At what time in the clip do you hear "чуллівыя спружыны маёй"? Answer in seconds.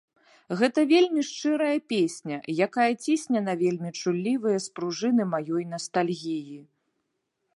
4.01-5.63